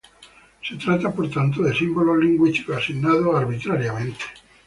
[0.67, 4.25] Se trata por tanto de símbolos lingüísticos asignados arbitrariamente.